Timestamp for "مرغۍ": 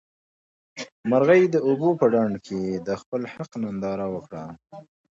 1.09-1.43